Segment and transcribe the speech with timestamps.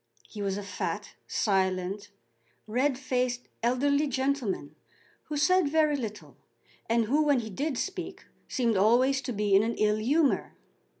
[0.27, 2.09] He was a fat, silent,
[2.65, 4.73] red faced, elderly gentleman,
[5.25, 6.37] who said very little,
[6.89, 10.55] and who when he did speak seemed always to be in an ill humour.